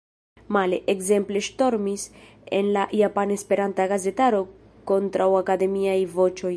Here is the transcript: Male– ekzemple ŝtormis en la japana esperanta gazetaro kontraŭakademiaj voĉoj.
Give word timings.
Male– 0.55 0.77
ekzemple 0.93 1.41
ŝtormis 1.47 2.05
en 2.61 2.73
la 2.77 2.87
japana 3.01 3.37
esperanta 3.41 3.87
gazetaro 3.93 4.41
kontraŭakademiaj 4.93 5.99
voĉoj. 6.17 6.49